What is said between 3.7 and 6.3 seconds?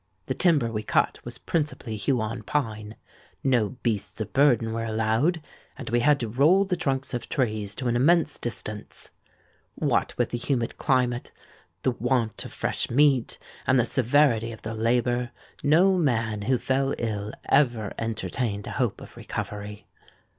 beasts of burden were allowed; and we had to